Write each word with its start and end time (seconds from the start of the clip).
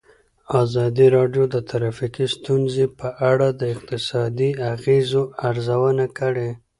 ازادي 0.61 1.07
راډیو 1.17 1.43
د 1.53 1.55
ټرافیکي 1.69 2.25
ستونزې 2.37 2.85
په 2.99 3.09
اړه 3.31 3.47
د 3.59 3.61
اقتصادي 3.75 4.49
اغېزو 4.73 5.23
ارزونه 5.49 6.05
کړې. 6.19 6.49